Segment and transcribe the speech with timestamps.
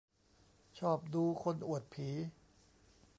[0.79, 2.09] ชอบดู "คนอวดผี"